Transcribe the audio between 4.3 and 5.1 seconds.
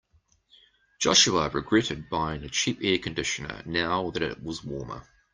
was warmer.